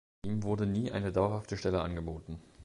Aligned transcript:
Ihm 0.25 0.41
wurde 0.41 0.65
nie 0.65 0.91
eine 0.91 1.11
dauerhafte 1.11 1.57
Stelle 1.57 1.83
angeboten. 1.83 2.39